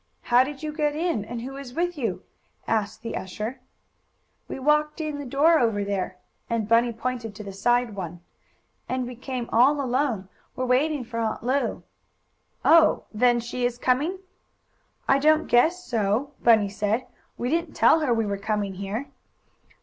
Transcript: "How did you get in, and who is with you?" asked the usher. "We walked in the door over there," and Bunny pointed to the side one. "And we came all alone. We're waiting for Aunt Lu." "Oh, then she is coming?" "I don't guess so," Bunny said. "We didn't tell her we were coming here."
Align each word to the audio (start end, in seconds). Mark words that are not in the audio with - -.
"How 0.23 0.43
did 0.43 0.63
you 0.63 0.73
get 0.73 0.95
in, 0.95 1.23
and 1.23 1.41
who 1.41 1.55
is 1.57 1.75
with 1.75 1.95
you?" 1.95 2.23
asked 2.67 3.03
the 3.03 3.15
usher. 3.15 3.59
"We 4.47 4.57
walked 4.57 4.99
in 4.99 5.19
the 5.19 5.25
door 5.27 5.59
over 5.59 5.83
there," 5.83 6.17
and 6.49 6.67
Bunny 6.67 6.91
pointed 6.91 7.35
to 7.35 7.43
the 7.43 7.53
side 7.53 7.95
one. 7.95 8.19
"And 8.89 9.05
we 9.05 9.15
came 9.15 9.47
all 9.53 9.79
alone. 9.79 10.27
We're 10.55 10.65
waiting 10.65 11.03
for 11.03 11.19
Aunt 11.19 11.43
Lu." 11.43 11.83
"Oh, 12.65 13.03
then 13.13 13.39
she 13.39 13.63
is 13.63 13.77
coming?" 13.77 14.17
"I 15.07 15.19
don't 15.19 15.45
guess 15.45 15.83
so," 15.85 16.31
Bunny 16.43 16.69
said. 16.69 17.05
"We 17.37 17.51
didn't 17.51 17.73
tell 17.75 17.99
her 17.99 18.11
we 18.11 18.25
were 18.25 18.39
coming 18.39 18.73
here." 18.73 19.05